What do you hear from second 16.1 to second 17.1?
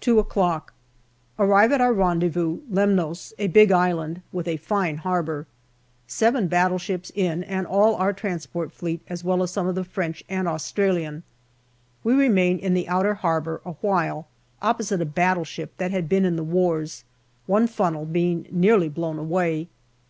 in the wars,